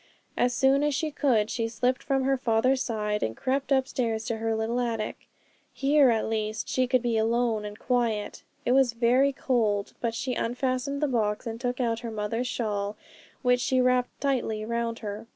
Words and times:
As 0.35 0.51
soon 0.51 0.81
as 0.81 0.95
she 0.95 1.11
could, 1.11 1.51
she 1.51 1.67
slipped 1.67 2.01
from 2.01 2.23
her 2.23 2.35
father's 2.35 2.81
side, 2.81 3.21
and 3.21 3.37
crept 3.37 3.71
upstairs 3.71 4.25
to 4.25 4.37
her 4.37 4.55
little 4.55 4.79
attic. 4.79 5.27
Here 5.71 6.09
at 6.09 6.27
least 6.27 6.67
she 6.67 6.87
could 6.87 7.03
be 7.03 7.19
alone 7.19 7.65
and 7.65 7.77
quiet. 7.77 8.41
It 8.65 8.71
was 8.71 8.93
very 8.93 9.31
cold, 9.31 9.93
but 10.01 10.15
she 10.15 10.33
unfastened 10.33 11.03
the 11.03 11.07
box 11.07 11.45
and 11.45 11.61
took 11.61 11.79
out 11.79 11.99
her 11.99 12.09
mother's 12.09 12.47
shawl, 12.47 12.97
which 13.43 13.61
she 13.61 13.79
wrapped 13.79 14.19
tightly 14.19 14.65
round 14.65 14.97
her. 15.05 15.27